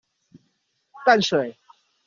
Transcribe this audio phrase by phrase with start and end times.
[1.05, 1.55] 淡水